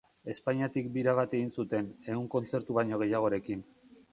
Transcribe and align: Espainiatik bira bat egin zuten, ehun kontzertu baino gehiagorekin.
Espainiatik 0.33 0.87
bira 0.95 1.13
bat 1.19 1.35
egin 1.39 1.53
zuten, 1.63 1.91
ehun 2.15 2.25
kontzertu 2.37 2.79
baino 2.79 3.01
gehiagorekin. 3.03 3.63